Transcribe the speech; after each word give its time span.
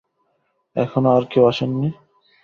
এখনো 0.75 1.09
আর 1.17 1.23
কেউ 1.31 1.43
আসেন 1.47 1.71
নি? 1.79 1.89